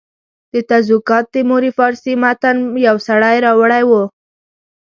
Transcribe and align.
د 0.53 0.55
تزوکات 0.69 1.25
تیموري 1.33 1.71
فارسي 1.77 2.13
متن 2.21 2.57
یو 2.87 2.95
سړي 3.07 3.37
راوړی 3.45 3.83
وو. 3.89 4.03